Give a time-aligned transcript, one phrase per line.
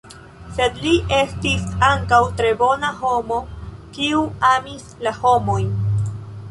[0.59, 3.39] Sed li estis ankaŭ tre bona homo,
[3.99, 5.73] kiu amis la homojn.